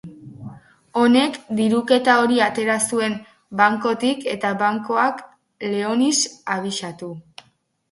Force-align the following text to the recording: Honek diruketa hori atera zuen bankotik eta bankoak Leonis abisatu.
Honek 1.01 1.35
diruketa 1.59 2.15
hori 2.21 2.39
atera 2.45 2.77
zuen 2.93 3.19
bankotik 3.61 4.27
eta 4.33 4.53
bankoak 4.65 5.23
Leonis 5.77 6.17
abisatu. 6.59 7.15